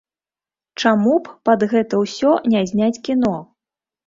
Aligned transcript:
Чаму 0.81 1.13
б 1.27 1.35
пад 1.49 1.67
гэта 1.75 2.01
ўсё 2.03 2.31
не 2.55 2.65
зняць 2.71 3.01
кіно? 3.11 3.37